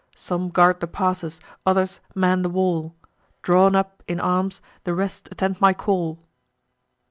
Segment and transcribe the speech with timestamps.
[0.15, 2.95] Some guard the passes, others man the wall;
[3.43, 6.17] Drawn up in arms, the rest attend my call."